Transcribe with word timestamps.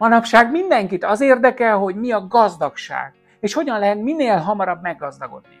Manapság 0.00 0.50
mindenkit 0.50 1.04
az 1.04 1.20
érdekel, 1.20 1.76
hogy 1.78 1.94
mi 1.94 2.12
a 2.12 2.26
gazdagság, 2.26 3.14
és 3.40 3.54
hogyan 3.54 3.78
lehet 3.78 4.02
minél 4.02 4.36
hamarabb 4.36 4.82
meggazdagodni. 4.82 5.60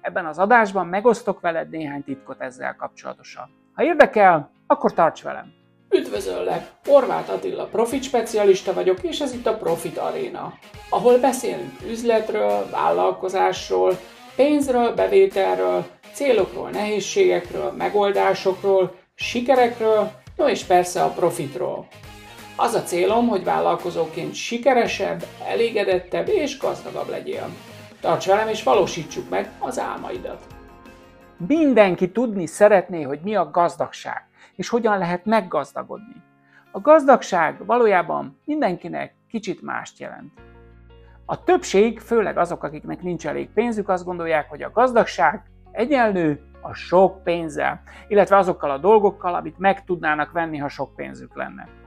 Ebben 0.00 0.26
az 0.26 0.38
adásban 0.38 0.86
megosztok 0.86 1.40
veled 1.40 1.68
néhány 1.70 2.04
titkot 2.04 2.40
ezzel 2.40 2.76
kapcsolatosan. 2.76 3.50
Ha 3.74 3.84
érdekel, 3.84 4.50
akkor 4.66 4.92
tarts 4.92 5.22
velem! 5.22 5.52
Üdvözöllek! 5.90 6.70
Horváth 6.84 7.30
Attila 7.30 7.66
profit 7.66 8.02
specialista 8.02 8.72
vagyok, 8.72 9.02
és 9.02 9.20
ez 9.20 9.34
itt 9.34 9.46
a 9.46 9.56
Profit 9.56 9.98
Arena, 9.98 10.52
ahol 10.90 11.18
beszélünk 11.18 11.72
üzletről, 11.90 12.70
vállalkozásról, 12.70 13.98
pénzről, 14.36 14.94
bevételről, 14.94 15.84
célokról, 16.12 16.70
nehézségekről, 16.70 17.72
megoldásokról, 17.78 18.94
sikerekről, 19.14 20.10
no 20.36 20.48
és 20.48 20.64
persze 20.64 21.02
a 21.02 21.08
profitról. 21.08 21.86
Az 22.62 22.74
a 22.74 22.82
célom, 22.82 23.28
hogy 23.28 23.44
vállalkozóként 23.44 24.34
sikeresebb, 24.34 25.22
elégedettebb 25.48 26.28
és 26.28 26.58
gazdagabb 26.58 27.08
legyél. 27.08 27.48
Tarts 28.00 28.26
velem 28.26 28.48
és 28.48 28.62
valósítsuk 28.62 29.30
meg 29.30 29.50
az 29.58 29.78
álmaidat. 29.78 30.46
Mindenki 31.46 32.10
tudni 32.10 32.46
szeretné, 32.46 33.02
hogy 33.02 33.20
mi 33.22 33.34
a 33.34 33.50
gazdagság, 33.50 34.26
és 34.56 34.68
hogyan 34.68 34.98
lehet 34.98 35.24
meggazdagodni. 35.24 36.22
A 36.70 36.80
gazdagság 36.80 37.66
valójában 37.66 38.40
mindenkinek 38.44 39.14
kicsit 39.30 39.62
mást 39.62 39.98
jelent. 39.98 40.32
A 41.24 41.44
többség, 41.44 41.98
főleg 41.98 42.38
azok, 42.38 42.62
akiknek 42.62 43.02
nincs 43.02 43.26
elég 43.26 43.48
pénzük, 43.54 43.88
azt 43.88 44.04
gondolják, 44.04 44.48
hogy 44.48 44.62
a 44.62 44.70
gazdagság 44.70 45.42
egyenlő 45.72 46.40
a 46.60 46.72
sok 46.72 47.22
pénzzel, 47.22 47.82
illetve 48.08 48.36
azokkal 48.36 48.70
a 48.70 48.78
dolgokkal, 48.78 49.34
amit 49.34 49.58
meg 49.58 49.84
tudnának 49.84 50.32
venni, 50.32 50.58
ha 50.58 50.68
sok 50.68 50.94
pénzük 50.94 51.36
lenne. 51.36 51.81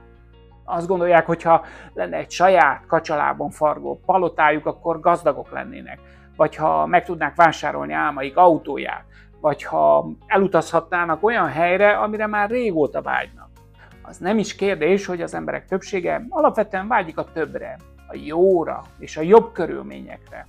Azt 0.68 0.86
gondolják, 0.86 1.26
hogy 1.26 1.42
ha 1.42 1.64
lenne 1.94 2.16
egy 2.16 2.30
saját 2.30 2.86
kacsalában 2.86 3.50
fargó 3.50 4.00
palotájuk, 4.06 4.66
akkor 4.66 5.00
gazdagok 5.00 5.50
lennének. 5.50 5.98
Vagy 6.36 6.56
ha 6.56 6.86
meg 6.86 7.04
tudnák 7.04 7.34
vásárolni 7.34 7.92
álmaik 7.92 8.36
autóját, 8.36 9.04
vagy 9.40 9.62
ha 9.62 10.06
elutazhatnának 10.26 11.22
olyan 11.22 11.48
helyre, 11.48 11.90
amire 11.96 12.26
már 12.26 12.50
régóta 12.50 13.02
vágynak. 13.02 13.48
Az 14.02 14.18
nem 14.18 14.38
is 14.38 14.54
kérdés, 14.54 15.06
hogy 15.06 15.22
az 15.22 15.34
emberek 15.34 15.66
többsége 15.66 16.26
alapvetően 16.28 16.88
vágyik 16.88 17.18
a 17.18 17.24
többre, 17.32 17.76
a 18.08 18.16
jóra 18.16 18.82
és 18.98 19.16
a 19.16 19.22
jobb 19.22 19.52
körülményekre. 19.52 20.46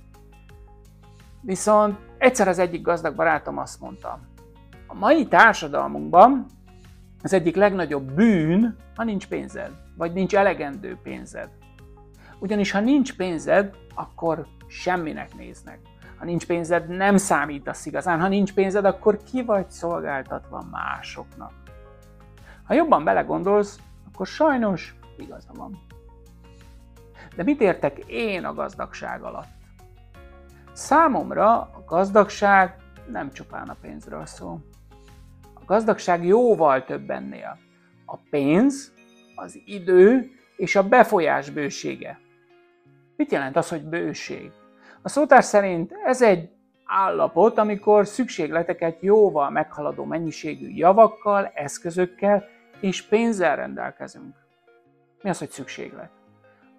Viszont 1.40 1.98
egyszer 2.18 2.48
az 2.48 2.58
egyik 2.58 2.82
gazdag 2.82 3.14
barátom 3.14 3.58
azt 3.58 3.80
mondta, 3.80 4.18
a 4.86 4.94
mai 4.94 5.26
társadalmunkban 5.26 6.46
az 7.22 7.32
egyik 7.32 7.56
legnagyobb 7.56 8.12
bűn, 8.12 8.76
ha 8.94 9.04
nincs 9.04 9.26
pénzed, 9.26 9.70
vagy 9.96 10.12
nincs 10.12 10.34
elegendő 10.34 10.98
pénzed. 11.02 11.48
Ugyanis 12.38 12.70
ha 12.70 12.80
nincs 12.80 13.16
pénzed, 13.16 13.74
akkor 13.94 14.46
semminek 14.66 15.34
néznek. 15.34 15.78
Ha 16.18 16.24
nincs 16.24 16.46
pénzed, 16.46 16.88
nem 16.88 17.16
számítasz 17.16 17.86
igazán. 17.86 18.20
Ha 18.20 18.28
nincs 18.28 18.54
pénzed, 18.54 18.84
akkor 18.84 19.22
ki 19.22 19.42
vagy 19.42 19.70
szolgáltatva 19.70 20.66
másoknak. 20.70 21.52
Ha 22.64 22.74
jobban 22.74 23.04
belegondolsz, 23.04 23.78
akkor 24.06 24.26
sajnos 24.26 24.96
igaza 25.18 25.52
van. 25.54 25.80
De 27.36 27.42
mit 27.42 27.60
értek 27.60 27.98
én 28.06 28.44
a 28.44 28.54
gazdagság 28.54 29.22
alatt? 29.22 29.48
Számomra 30.72 31.60
a 31.60 31.82
gazdagság 31.86 32.76
nem 33.10 33.32
csupán 33.32 33.68
a 33.68 33.76
pénzről 33.80 34.26
szól. 34.26 34.64
Gazdagság 35.68 36.24
jóval 36.24 36.84
több 36.84 37.10
ennél. 37.10 37.58
A 38.06 38.16
pénz, 38.30 38.92
az 39.34 39.60
idő 39.64 40.30
és 40.56 40.76
a 40.76 40.88
befolyás 40.88 41.50
bősége. 41.50 42.20
Mit 43.16 43.32
jelent 43.32 43.56
az, 43.56 43.68
hogy 43.68 43.84
bőség? 43.84 44.50
A 45.02 45.08
szótár 45.08 45.44
szerint 45.44 45.92
ez 46.04 46.22
egy 46.22 46.48
állapot, 46.84 47.58
amikor 47.58 48.06
szükségleteket 48.06 48.96
jóval 49.00 49.50
meghaladó 49.50 50.04
mennyiségű 50.04 50.68
javakkal, 50.68 51.50
eszközökkel 51.54 52.44
és 52.80 53.02
pénzzel 53.02 53.56
rendelkezünk. 53.56 54.34
Mi 55.22 55.28
az, 55.28 55.38
hogy 55.38 55.50
szükséglet? 55.50 56.17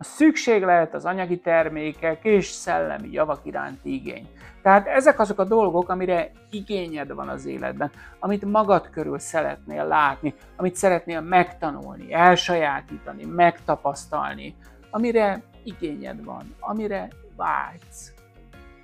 A 0.02 0.04
szükséglet 0.04 0.94
az 0.94 1.06
anyagi 1.06 1.40
termékek 1.40 2.24
és 2.24 2.46
szellemi 2.46 3.12
javak 3.12 3.40
iránti 3.44 3.94
igény. 3.94 4.28
Tehát 4.62 4.88
ezek 4.88 5.20
azok 5.20 5.40
a 5.40 5.44
dolgok, 5.44 5.90
amire 5.90 6.32
igényed 6.50 7.14
van 7.14 7.30
az 7.30 7.46
életben, 7.46 7.92
amit 8.20 8.46
magad 8.46 8.90
körül 8.90 9.20
szeretnél 9.20 9.86
látni, 9.86 10.34
amit 10.56 10.76
szeretnél 10.76 11.22
megtanulni, 11.22 12.14
elsajátítani, 12.14 13.26
megtapasztalni, 13.26 14.56
amire 14.92 15.42
igényed 15.64 16.24
van, 16.24 16.56
amire 16.60 17.08
vágysz. 17.36 18.14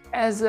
Ez 0.10 0.42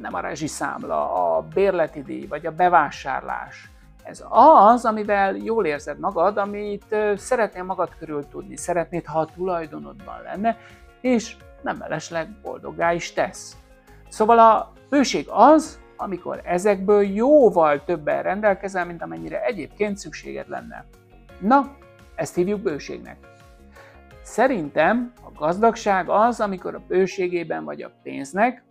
nem 0.00 0.14
a 0.14 0.20
rezsiszámla, 0.20 1.36
a 1.36 1.42
bérleti 1.42 2.02
díj 2.02 2.26
vagy 2.26 2.46
a 2.46 2.52
bevásárlás. 2.52 3.70
Ez 4.06 4.24
az, 4.28 4.84
amivel 4.84 5.36
jól 5.36 5.66
érzed 5.66 5.98
magad, 5.98 6.36
amit 6.36 6.96
szeretnél 7.14 7.62
magad 7.62 7.96
körül 7.98 8.28
tudni, 8.28 8.56
szeretnéd, 8.56 9.04
ha 9.04 9.18
a 9.18 9.24
tulajdonodban 9.24 10.22
lenne, 10.22 10.58
és 11.00 11.36
nem 11.62 11.76
mellesleg 11.76 12.28
boldoggá 12.42 12.92
is 12.92 13.12
tesz. 13.12 13.56
Szóval 14.08 14.38
a 14.38 14.72
bőség 14.88 15.26
az, 15.30 15.80
amikor 15.96 16.40
ezekből 16.44 17.02
jóval 17.02 17.84
többen 17.84 18.22
rendelkezel, 18.22 18.86
mint 18.86 19.02
amennyire 19.02 19.44
egyébként 19.44 19.96
szükséged 19.96 20.48
lenne. 20.48 20.84
Na, 21.40 21.76
ezt 22.14 22.34
hívjuk 22.34 22.60
bőségnek. 22.60 23.16
Szerintem 24.22 25.12
a 25.24 25.38
gazdagság 25.38 26.08
az, 26.08 26.40
amikor 26.40 26.74
a 26.74 26.82
bőségében 26.88 27.64
vagy 27.64 27.82
a 27.82 27.90
pénznek, 28.02 28.64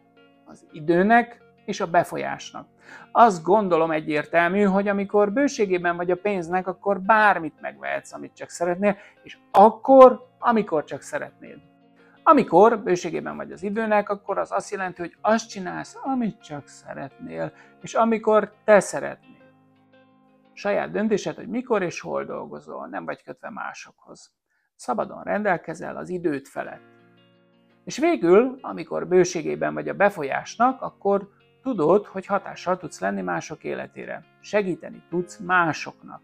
az 0.45 0.65
időnek 0.71 1.44
és 1.65 1.81
a 1.81 1.89
befolyásnak. 1.89 2.67
Azt 3.11 3.43
gondolom 3.43 3.91
egyértelmű, 3.91 4.63
hogy 4.63 4.87
amikor 4.87 5.31
bőségében 5.31 5.95
vagy 5.95 6.11
a 6.11 6.15
pénznek, 6.15 6.67
akkor 6.67 7.01
bármit 7.01 7.61
megvehetsz, 7.61 8.13
amit 8.13 8.35
csak 8.35 8.49
szeretnél, 8.49 8.97
és 9.23 9.37
akkor, 9.51 10.27
amikor 10.39 10.83
csak 10.83 11.01
szeretnéd. 11.01 11.57
Amikor 12.23 12.79
bőségében 12.79 13.35
vagy 13.35 13.51
az 13.51 13.63
időnek, 13.63 14.09
akkor 14.09 14.37
az 14.37 14.51
azt 14.51 14.71
jelenti, 14.71 15.01
hogy 15.01 15.15
azt 15.21 15.49
csinálsz, 15.49 15.97
amit 16.03 16.41
csak 16.41 16.67
szeretnél, 16.67 17.53
és 17.81 17.93
amikor 17.93 18.53
te 18.63 18.79
szeretnél. 18.79 19.33
Saját 20.53 20.91
döntésed, 20.91 21.35
hogy 21.35 21.47
mikor 21.47 21.81
és 21.81 21.99
hol 21.99 22.23
dolgozol, 22.23 22.87
nem 22.87 23.05
vagy 23.05 23.23
kötve 23.23 23.49
másokhoz. 23.49 24.33
Szabadon 24.75 25.23
rendelkezel 25.23 25.97
az 25.97 26.09
időt 26.09 26.47
felett. 26.47 26.93
És 27.83 27.97
végül, 27.97 28.57
amikor 28.61 29.07
bőségében 29.07 29.73
vagy 29.73 29.89
a 29.89 29.93
befolyásnak, 29.93 30.81
akkor 30.81 31.29
tudod, 31.65 32.05
hogy 32.05 32.25
hatással 32.25 32.77
tudsz 32.77 32.99
lenni 32.99 33.21
mások 33.21 33.63
életére. 33.63 34.23
Segíteni 34.39 35.03
tudsz 35.09 35.37
másoknak. 35.37 36.21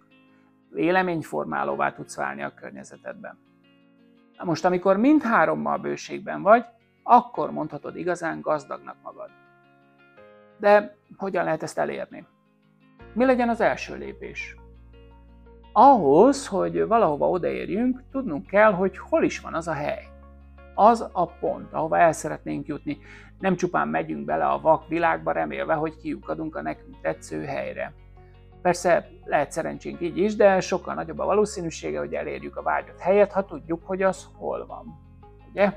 Véleményformálóvá 0.69 1.93
tudsz 1.93 2.15
válni 2.15 2.43
a 2.43 2.53
környezetedben. 2.53 3.37
Na 4.37 4.43
most, 4.43 4.65
amikor 4.65 4.97
mindhárommal 4.97 5.77
bőségben 5.77 6.41
vagy, 6.41 6.65
akkor 7.03 7.51
mondhatod 7.51 7.95
igazán 7.95 8.41
gazdagnak 8.41 8.95
magad. 9.03 9.29
De 10.57 10.97
hogyan 11.17 11.43
lehet 11.43 11.63
ezt 11.63 11.77
elérni? 11.77 12.25
Mi 13.13 13.25
legyen 13.25 13.49
az 13.49 13.61
első 13.61 13.97
lépés? 13.97 14.55
Ahhoz, 15.73 16.47
hogy 16.47 16.87
valahova 16.87 17.29
odaérjünk, 17.29 18.03
tudnunk 18.11 18.47
kell, 18.47 18.73
hogy 18.73 18.97
hol 18.97 19.23
is 19.23 19.39
van 19.39 19.53
az 19.53 19.67
a 19.67 19.73
hely 19.73 20.10
az 20.75 21.09
a 21.11 21.25
pont, 21.25 21.73
ahova 21.73 21.97
el 21.97 22.11
szeretnénk 22.11 22.67
jutni. 22.67 22.97
Nem 23.39 23.55
csupán 23.55 23.87
megyünk 23.87 24.25
bele 24.25 24.45
a 24.45 24.61
vak 24.61 24.87
világba, 24.87 25.31
remélve, 25.31 25.73
hogy 25.73 25.97
kiukadunk 25.97 26.55
a 26.55 26.61
nekünk 26.61 27.01
tetsző 27.01 27.43
helyre. 27.43 27.93
Persze 28.61 29.09
lehet 29.25 29.51
szerencsénk 29.51 30.01
így 30.01 30.17
is, 30.17 30.35
de 30.35 30.59
sokkal 30.59 30.93
nagyobb 30.93 31.19
a 31.19 31.25
valószínűsége, 31.25 31.99
hogy 31.99 32.13
elérjük 32.13 32.57
a 32.57 32.61
vágyott 32.61 32.99
helyet, 32.99 33.31
ha 33.31 33.45
tudjuk, 33.45 33.81
hogy 33.85 34.01
az 34.01 34.27
hol 34.37 34.65
van. 34.65 34.99
Ugye? 35.51 35.73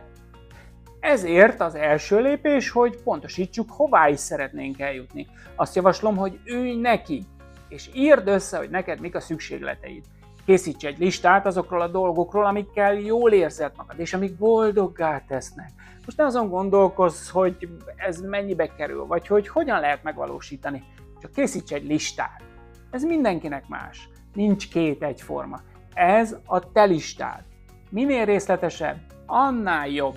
Ezért 1.01 1.61
az 1.61 1.75
első 1.75 2.21
lépés, 2.21 2.71
hogy 2.71 3.03
pontosítsuk, 3.03 3.71
hová 3.71 4.09
is 4.09 4.21
szeretnénk 4.21 4.81
eljutni. 4.81 5.27
Azt 5.55 5.75
javaslom, 5.75 6.17
hogy 6.17 6.41
ülj 6.45 6.75
neki, 6.75 7.27
és 7.69 7.91
írd 7.95 8.29
össze, 8.29 8.59
hogy 8.59 8.71
neked 8.71 9.01
mik 9.01 9.15
a 9.15 9.21
szükségleteid. 9.21 10.05
Készíts 10.45 10.85
egy 10.85 10.99
listát 10.99 11.47
azokról 11.47 11.81
a 11.81 11.89
dolgokról, 11.89 12.47
amikkel 12.47 12.95
jól 12.95 13.33
érzed 13.33 13.73
magad, 13.77 13.99
és 13.99 14.15
amik 14.15 14.37
boldoggá 14.37 15.25
tesznek. 15.27 15.71
Most 16.05 16.17
ne 16.17 16.25
azon 16.25 16.49
gondolkozz, 16.49 17.29
hogy 17.29 17.69
ez 17.97 18.21
mennyibe 18.21 18.67
kerül, 18.67 19.07
vagy 19.07 19.27
hogy 19.27 19.49
hogyan 19.49 19.81
lehet 19.81 20.03
megvalósítani. 20.03 20.83
Csak 21.21 21.33
készíts 21.33 21.73
egy 21.73 21.85
listát. 21.85 22.43
Ez 22.91 23.05
mindenkinek 23.05 23.69
más. 23.69 24.09
Nincs 24.35 24.69
két 24.69 25.03
egyforma. 25.03 25.61
Ez 25.95 26.37
a 26.47 26.73
te 26.73 26.85
listád. 26.85 27.43
Minél 27.91 28.25
részletesebb, 28.25 28.97
annál 29.27 29.89
jobb. 29.89 30.17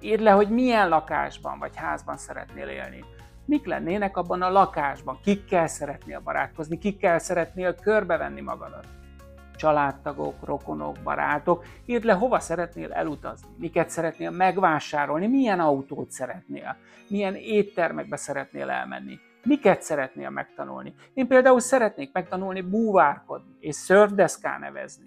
Írd 0.00 0.20
le, 0.20 0.30
hogy 0.30 0.48
milyen 0.48 0.88
lakásban 0.88 1.58
vagy 1.58 1.76
házban 1.76 2.16
szeretnél 2.16 2.68
élni. 2.68 3.04
Mik 3.44 3.66
lennének 3.66 4.16
abban 4.16 4.42
a 4.42 4.50
lakásban, 4.50 5.18
kikkel 5.22 5.66
szeretnél 5.66 6.20
barátkozni, 6.20 6.78
kikkel 6.78 7.18
szeretnél 7.18 7.74
körbevenni 7.74 8.40
magadat 8.40 8.86
családtagok, 9.64 10.34
rokonok, 10.44 10.96
barátok, 11.04 11.64
írd 11.86 12.04
le, 12.04 12.12
hova 12.12 12.38
szeretnél 12.38 12.92
elutazni, 12.92 13.48
miket 13.58 13.90
szeretnél 13.90 14.30
megvásárolni, 14.30 15.26
milyen 15.26 15.60
autót 15.60 16.10
szeretnél, 16.10 16.76
milyen 17.08 17.34
éttermekbe 17.34 18.16
szeretnél 18.16 18.70
elmenni, 18.70 19.18
miket 19.42 19.82
szeretnél 19.82 20.30
megtanulni. 20.30 20.94
Én 21.14 21.26
például 21.26 21.60
szeretnék 21.60 22.12
megtanulni 22.12 22.60
búvárkodni 22.60 23.56
és 23.60 23.74
szörfdeszkán 23.74 24.60
nevezni. 24.60 25.04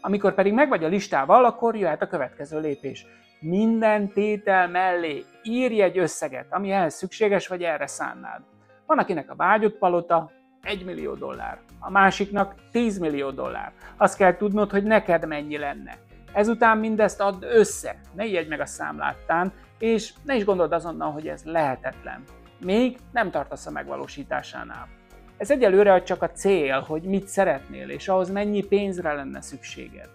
Amikor 0.00 0.34
pedig 0.34 0.52
megvagy 0.52 0.84
a 0.84 0.88
listával, 0.88 1.44
akkor 1.44 1.76
jöhet 1.76 2.02
a 2.02 2.06
következő 2.06 2.60
lépés. 2.60 3.06
Minden 3.40 4.12
tétel 4.12 4.68
mellé 4.68 5.24
írj 5.42 5.82
egy 5.82 5.98
összeget, 5.98 6.46
ami 6.50 6.70
ehhez 6.70 6.94
szükséges, 6.94 7.48
vagy 7.48 7.62
erre 7.62 7.86
szánnád. 7.86 8.42
Van, 8.86 8.98
akinek 8.98 9.30
a 9.30 9.36
vágyott 9.36 9.78
palota 9.78 10.30
1 10.62 10.84
millió 10.84 11.14
dollár, 11.14 11.58
a 11.78 11.90
másiknak 11.90 12.54
10 12.70 12.98
millió 12.98 13.30
dollár. 13.30 13.72
Azt 13.96 14.16
kell 14.16 14.36
tudnod, 14.36 14.70
hogy 14.70 14.82
neked 14.82 15.26
mennyi 15.26 15.58
lenne. 15.58 15.98
Ezután 16.32 16.78
mindezt 16.78 17.20
add 17.20 17.44
össze, 17.44 18.00
ne 18.14 18.24
ijedj 18.24 18.48
meg 18.48 18.60
a 18.60 18.66
számláttán, 18.66 19.52
és 19.78 20.12
ne 20.24 20.36
is 20.36 20.44
gondold 20.44 20.72
azonnal, 20.72 21.12
hogy 21.12 21.28
ez 21.28 21.44
lehetetlen. 21.44 22.22
Még 22.60 22.98
nem 23.12 23.30
tartasz 23.30 23.66
a 23.66 23.70
megvalósításánál. 23.70 24.88
Ez 25.36 25.50
egyelőre 25.50 26.02
csak 26.02 26.22
a 26.22 26.30
cél, 26.30 26.80
hogy 26.80 27.02
mit 27.02 27.28
szeretnél, 27.28 27.88
és 27.88 28.08
ahhoz 28.08 28.30
mennyi 28.30 28.66
pénzre 28.66 29.12
lenne 29.12 29.40
szükséged. 29.40 30.08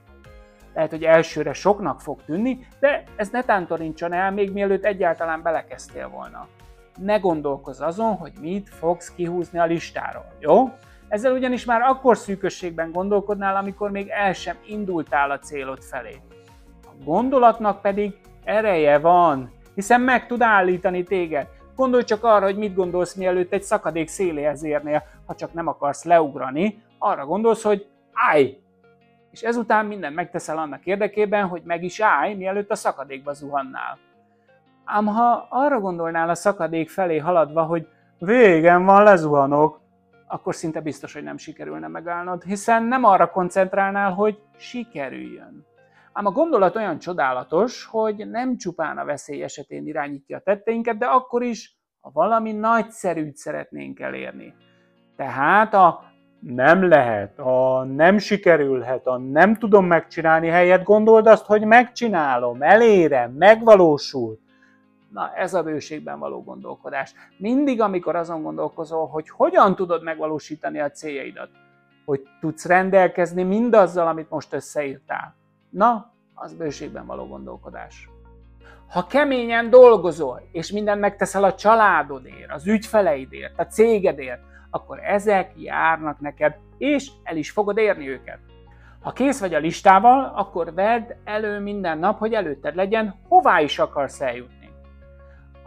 Lehet, 0.73 0.89
hogy 0.89 1.03
elsőre 1.03 1.53
soknak 1.53 2.01
fog 2.01 2.23
tűnni, 2.25 2.67
de 2.79 3.03
ez 3.15 3.29
ne 3.29 3.43
tántorintson 3.43 4.13
el, 4.13 4.31
még 4.31 4.51
mielőtt 4.51 4.85
egyáltalán 4.85 5.41
belekezdtél 5.41 6.07
volna. 6.09 6.47
Ne 6.95 7.17
gondolkozz 7.17 7.81
azon, 7.81 8.15
hogy 8.15 8.31
mit 8.41 8.69
fogsz 8.69 9.11
kihúzni 9.11 9.59
a 9.59 9.65
listáról, 9.65 10.25
jó? 10.39 10.69
Ezzel 11.07 11.33
ugyanis 11.33 11.65
már 11.65 11.81
akkor 11.81 12.17
szűkösségben 12.17 12.91
gondolkodnál, 12.91 13.55
amikor 13.55 13.91
még 13.91 14.07
el 14.09 14.33
sem 14.33 14.55
indultál 14.65 15.31
a 15.31 15.39
célod 15.39 15.81
felé. 15.81 16.21
A 16.83 17.03
gondolatnak 17.03 17.81
pedig 17.81 18.19
ereje 18.43 18.99
van, 18.99 19.51
hiszen 19.75 20.01
meg 20.01 20.27
tud 20.27 20.41
állítani 20.41 21.03
téged. 21.03 21.47
Gondolj 21.75 22.03
csak 22.03 22.23
arra, 22.23 22.45
hogy 22.45 22.57
mit 22.57 22.75
gondolsz, 22.75 23.13
mielőtt 23.13 23.53
egy 23.53 23.63
szakadék 23.63 24.07
széléhez 24.07 24.63
érnél, 24.63 25.03
ha 25.25 25.35
csak 25.35 25.53
nem 25.53 25.67
akarsz 25.67 26.03
leugrani. 26.03 26.83
Arra 26.97 27.25
gondolsz, 27.25 27.63
hogy 27.63 27.87
állj! 28.13 28.57
És 29.31 29.41
ezután 29.41 29.85
minden 29.85 30.13
megteszel 30.13 30.57
annak 30.57 30.85
érdekében, 30.85 31.47
hogy 31.47 31.61
meg 31.65 31.83
is 31.83 31.99
állj, 31.99 32.33
mielőtt 32.33 32.71
a 32.71 32.75
szakadékba 32.75 33.33
zuhannál. 33.33 33.97
Ám 34.85 35.05
ha 35.05 35.47
arra 35.49 35.79
gondolnál 35.79 36.29
a 36.29 36.35
szakadék 36.35 36.89
felé 36.89 37.17
haladva, 37.17 37.63
hogy 37.63 37.87
végem 38.19 38.85
van, 38.85 39.03
lezuhanok, 39.03 39.81
akkor 40.27 40.55
szinte 40.55 40.79
biztos, 40.79 41.13
hogy 41.13 41.23
nem 41.23 41.37
sikerülne 41.37 41.87
megállnod, 41.87 42.43
hiszen 42.43 42.83
nem 42.83 43.03
arra 43.03 43.29
koncentrálnál, 43.29 44.11
hogy 44.11 44.39
sikerüljön. 44.57 45.65
Ám 46.13 46.25
a 46.25 46.31
gondolat 46.31 46.75
olyan 46.75 46.99
csodálatos, 46.99 47.85
hogy 47.85 48.29
nem 48.29 48.57
csupán 48.57 48.97
a 48.97 49.05
veszély 49.05 49.43
esetén 49.43 49.87
irányítja 49.87 50.37
a 50.37 50.41
tetteinket, 50.41 50.97
de 50.97 51.05
akkor 51.05 51.43
is, 51.43 51.77
ha 51.99 52.09
valami 52.13 52.51
nagyszerűt 52.51 53.35
szeretnénk 53.35 53.99
elérni. 53.99 54.53
Tehát 55.15 55.73
a 55.73 56.03
nem 56.39 56.87
lehet, 56.87 57.39
a 57.39 57.83
nem 57.83 58.17
sikerülhet, 58.17 59.07
a 59.07 59.17
nem 59.17 59.55
tudom 59.55 59.85
megcsinálni 59.85 60.47
helyet 60.47 60.83
gondold 60.83 61.27
azt, 61.27 61.45
hogy 61.45 61.65
megcsinálom, 61.65 62.61
elérem, 62.61 63.31
megvalósul. 63.31 64.39
Na, 65.11 65.33
ez 65.35 65.53
a 65.53 65.63
bőségben 65.63 66.19
való 66.19 66.43
gondolkodás. 66.43 67.13
Mindig, 67.37 67.81
amikor 67.81 68.15
azon 68.15 68.43
gondolkozol, 68.43 69.07
hogy 69.07 69.29
hogyan 69.29 69.75
tudod 69.75 70.03
megvalósítani 70.03 70.79
a 70.79 70.91
céljaidat, 70.91 71.49
hogy 72.05 72.21
tudsz 72.39 72.65
rendelkezni 72.65 73.43
mindazzal, 73.43 74.07
amit 74.07 74.29
most 74.29 74.53
összeírtál. 74.53 75.35
Na, 75.69 76.13
az 76.33 76.53
bőségben 76.53 77.05
való 77.05 77.27
gondolkodás. 77.27 78.09
Ha 78.89 79.07
keményen 79.07 79.69
dolgozol, 79.69 80.41
és 80.51 80.71
mindent 80.71 80.99
megteszel 80.99 81.43
a 81.43 81.55
családodért, 81.55 82.51
az 82.51 82.67
ügyfeleidért, 82.67 83.59
a 83.59 83.65
cégedért, 83.65 84.41
akkor 84.69 84.99
ezek 84.99 85.51
járnak 85.55 86.19
neked, 86.19 86.57
és 86.77 87.11
el 87.23 87.37
is 87.37 87.51
fogod 87.51 87.77
érni 87.77 88.09
őket. 88.09 88.39
Ha 89.01 89.11
kész 89.11 89.39
vagy 89.39 89.53
a 89.53 89.59
listával, 89.59 90.33
akkor 90.35 90.73
vedd 90.73 91.11
elő 91.23 91.59
minden 91.59 91.97
nap, 91.97 92.17
hogy 92.17 92.33
előtted 92.33 92.75
legyen, 92.75 93.15
hová 93.27 93.61
is 93.61 93.79
akarsz 93.79 94.21
eljutni 94.21 94.54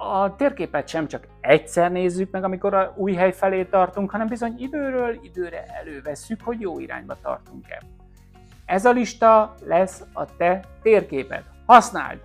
a 0.00 0.36
térképet 0.36 0.88
sem 0.88 1.06
csak 1.08 1.26
egyszer 1.40 1.90
nézzük 1.90 2.30
meg, 2.30 2.44
amikor 2.44 2.74
a 2.74 2.92
új 2.96 3.14
hely 3.14 3.32
felé 3.32 3.64
tartunk, 3.64 4.10
hanem 4.10 4.26
bizony 4.26 4.54
időről 4.58 5.18
időre 5.22 5.64
elővesszük, 5.80 6.40
hogy 6.42 6.60
jó 6.60 6.78
irányba 6.78 7.16
tartunk-e. 7.22 7.82
Ez 8.66 8.84
a 8.84 8.90
lista 8.90 9.54
lesz 9.64 10.04
a 10.12 10.36
te 10.36 10.64
térképed. 10.82 11.44
Használd! 11.66 12.20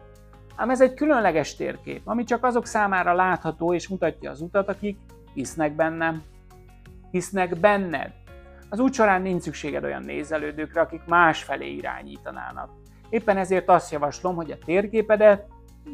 Ám 0.55 0.69
ez 0.69 0.81
egy 0.81 0.93
különleges 0.93 1.55
térkép, 1.55 2.01
ami 2.07 2.23
csak 2.23 2.43
azok 2.43 2.65
számára 2.65 3.13
látható 3.13 3.73
és 3.73 3.87
mutatja 3.87 4.31
az 4.31 4.41
utat, 4.41 4.69
akik 4.69 4.99
hisznek 5.33 5.75
bennem. 5.75 6.23
Hisznek 7.11 7.59
benned. 7.59 8.11
Az 8.69 8.79
út 8.79 8.93
során 8.93 9.21
nincs 9.21 9.41
szükséged 9.41 9.83
olyan 9.83 10.03
nézelődőkre, 10.03 10.81
akik 10.81 11.05
más 11.05 11.43
felé 11.43 11.73
irányítanának. 11.73 12.69
Éppen 13.09 13.37
ezért 13.37 13.69
azt 13.69 13.91
javaslom, 13.91 14.35
hogy 14.35 14.51
a 14.51 14.57
térképedet 14.65 15.47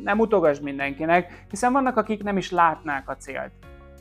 nem 0.04 0.18
mutogass 0.18 0.60
mindenkinek, 0.60 1.46
hiszen 1.50 1.72
vannak, 1.72 1.98
akik 1.98 2.24
nem 2.24 2.38
is 2.38 2.52
látnák 2.52 3.10
a 3.10 3.16
célt. 3.16 3.52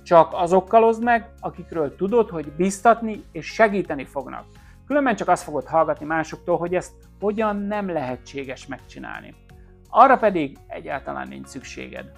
Csak 0.02 0.30
azokkal 0.32 0.84
oszd 0.84 1.02
meg, 1.02 1.30
akikről 1.40 1.96
tudod, 1.96 2.28
hogy 2.28 2.52
biztatni 2.52 3.24
és 3.32 3.46
segíteni 3.46 4.04
fognak. 4.04 4.44
Különben 4.86 5.16
csak 5.16 5.28
azt 5.28 5.42
fogod 5.42 5.66
hallgatni 5.66 6.06
másoktól, 6.06 6.56
hogy 6.56 6.74
ezt 6.74 6.92
hogyan 7.20 7.56
nem 7.56 7.88
lehetséges 7.90 8.66
megcsinálni. 8.66 9.34
Arra 9.90 10.16
pedig 10.16 10.56
egyáltalán 10.66 11.28
nincs 11.28 11.46
szükséged. 11.46 12.10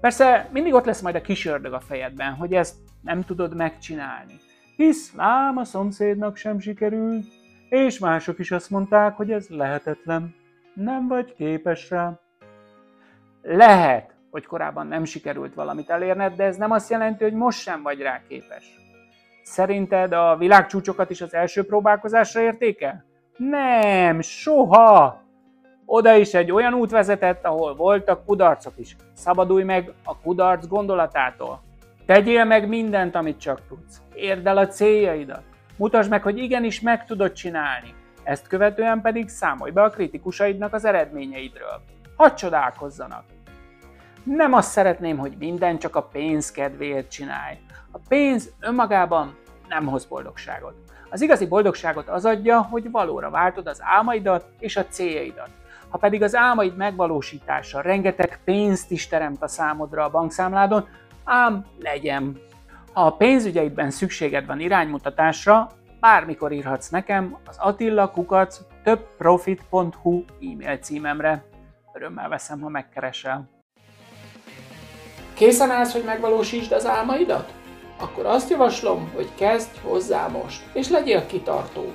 Persze 0.00 0.48
mindig 0.52 0.74
ott 0.74 0.84
lesz 0.84 1.00
majd 1.00 1.14
a 1.14 1.20
kis 1.20 1.46
ördög 1.46 1.72
a 1.72 1.80
fejedben, 1.80 2.32
hogy 2.32 2.52
ezt 2.52 2.76
nem 3.02 3.24
tudod 3.24 3.56
megcsinálni. 3.56 4.34
Hisz 4.76 5.14
lám 5.14 5.56
a 5.56 5.64
szomszédnak 5.64 6.36
sem 6.36 6.58
sikerült, 6.58 7.26
és 7.68 7.98
mások 7.98 8.38
is 8.38 8.50
azt 8.50 8.70
mondták, 8.70 9.16
hogy 9.16 9.30
ez 9.30 9.48
lehetetlen. 9.48 10.34
Nem 10.74 11.08
vagy 11.08 11.34
képes 11.34 11.90
rá. 11.90 12.20
Lehet, 13.48 14.14
hogy 14.30 14.46
korábban 14.46 14.86
nem 14.86 15.04
sikerült 15.04 15.54
valamit 15.54 15.90
elérned, 15.90 16.34
de 16.34 16.44
ez 16.44 16.56
nem 16.56 16.70
azt 16.70 16.90
jelenti, 16.90 17.24
hogy 17.24 17.32
most 17.32 17.60
sem 17.60 17.82
vagy 17.82 18.00
rá 18.00 18.20
képes. 18.28 18.64
Szerinted 19.42 20.12
a 20.12 20.36
világcsúcsokat 20.36 21.10
is 21.10 21.20
az 21.20 21.34
első 21.34 21.66
próbálkozásra 21.66 22.40
értéke? 22.40 23.04
Nem, 23.36 24.20
soha! 24.20 25.22
Oda 25.84 26.14
is 26.14 26.34
egy 26.34 26.52
olyan 26.52 26.74
út 26.74 26.90
vezetett, 26.90 27.44
ahol 27.44 27.74
voltak 27.74 28.24
kudarcok 28.24 28.72
is. 28.76 28.96
Szabadulj 29.12 29.64
meg 29.64 29.92
a 30.04 30.18
kudarc 30.18 30.66
gondolatától. 30.66 31.62
Tegyél 32.06 32.44
meg 32.44 32.68
mindent, 32.68 33.14
amit 33.14 33.40
csak 33.40 33.60
tudsz. 33.68 34.00
Érd 34.14 34.46
el 34.46 34.56
a 34.56 34.66
céljaidat. 34.66 35.42
Mutasd 35.76 36.10
meg, 36.10 36.22
hogy 36.22 36.38
igenis 36.38 36.80
meg 36.80 37.04
tudod 37.04 37.32
csinálni. 37.32 37.94
Ezt 38.22 38.46
követően 38.46 39.00
pedig 39.00 39.28
számolj 39.28 39.70
be 39.70 39.82
a 39.82 39.90
kritikusaidnak 39.90 40.72
az 40.72 40.84
eredményeidről. 40.84 41.80
Hadd 42.16 42.34
csodálkozzanak! 42.34 43.35
Nem 44.26 44.52
azt 44.52 44.70
szeretném, 44.70 45.18
hogy 45.18 45.36
minden 45.38 45.78
csak 45.78 45.96
a 45.96 46.02
pénz 46.02 46.50
kedvéért 46.50 47.10
csinálj. 47.10 47.58
A 47.90 47.98
pénz 48.08 48.52
önmagában 48.60 49.36
nem 49.68 49.86
hoz 49.86 50.04
boldogságot. 50.04 50.74
Az 51.10 51.20
igazi 51.20 51.46
boldogságot 51.46 52.08
az 52.08 52.24
adja, 52.24 52.62
hogy 52.62 52.90
valóra 52.90 53.30
váltod 53.30 53.66
az 53.66 53.78
álmaidat 53.82 54.48
és 54.58 54.76
a 54.76 54.86
céljaidat. 54.86 55.50
Ha 55.88 55.98
pedig 55.98 56.22
az 56.22 56.34
álmaid 56.34 56.76
megvalósítása 56.76 57.80
rengeteg 57.80 58.40
pénzt 58.44 58.90
is 58.90 59.08
teremt 59.08 59.42
a 59.42 59.48
számodra 59.48 60.04
a 60.04 60.10
bankszámládon, 60.10 60.88
ám 61.24 61.64
legyen. 61.78 62.38
Ha 62.92 63.06
a 63.06 63.16
pénzügyeidben 63.16 63.90
szükséged 63.90 64.46
van 64.46 64.60
iránymutatásra, 64.60 65.70
bármikor 66.00 66.52
írhatsz 66.52 66.88
nekem 66.88 67.36
az 67.46 67.56
Attila 67.58 68.10
Kukac 68.10 68.60
többprofit.hu 68.82 70.24
e-mail 70.40 70.78
címemre. 70.78 71.44
Örömmel 71.92 72.28
veszem, 72.28 72.60
ha 72.60 72.68
megkeresel. 72.68 73.55
Készen 75.36 75.70
állsz, 75.70 75.92
hogy 75.92 76.04
megvalósítsd 76.04 76.72
az 76.72 76.86
álmaidat? 76.86 77.52
Akkor 78.00 78.26
azt 78.26 78.50
javaslom, 78.50 79.10
hogy 79.14 79.28
kezdj 79.34 79.70
hozzá 79.82 80.26
most, 80.26 80.62
és 80.72 80.88
legyél 80.88 81.26
kitartó. 81.26 81.92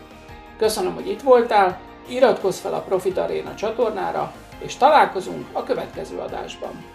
Köszönöm, 0.58 0.94
hogy 0.94 1.08
itt 1.10 1.22
voltál, 1.22 1.80
iratkozz 2.10 2.60
fel 2.60 2.74
a 2.74 2.82
Profit 2.82 3.18
Arena 3.18 3.56
csatornára, 3.56 4.34
és 4.60 4.76
találkozunk 4.76 5.48
a 5.52 5.64
következő 5.64 6.18
adásban. 6.18 6.86